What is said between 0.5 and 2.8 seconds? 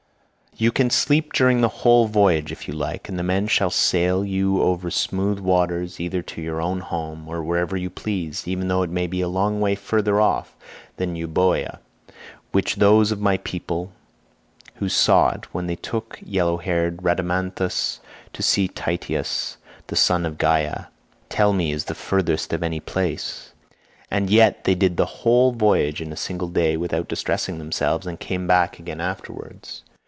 You can sleep64 during the whole voyage if you